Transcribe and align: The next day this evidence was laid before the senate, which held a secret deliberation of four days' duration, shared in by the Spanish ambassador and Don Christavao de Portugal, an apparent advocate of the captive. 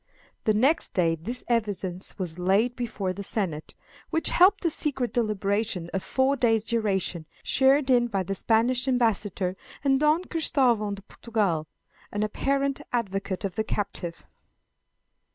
The 0.45 0.53
next 0.55 0.95
day 0.95 1.13
this 1.13 1.43
evidence 1.47 2.17
was 2.17 2.39
laid 2.39 2.75
before 2.75 3.13
the 3.13 3.21
senate, 3.23 3.75
which 4.09 4.29
held 4.31 4.55
a 4.65 4.71
secret 4.71 5.13
deliberation 5.13 5.91
of 5.93 6.01
four 6.01 6.35
days' 6.35 6.63
duration, 6.63 7.27
shared 7.43 7.91
in 7.91 8.07
by 8.07 8.23
the 8.23 8.33
Spanish 8.33 8.87
ambassador 8.87 9.55
and 9.83 9.99
Don 9.99 10.23
Christavao 10.23 10.95
de 10.95 11.03
Portugal, 11.03 11.67
an 12.11 12.23
apparent 12.23 12.81
advocate 12.91 13.45
of 13.45 13.53
the 13.53 13.63
captive. 13.63 14.25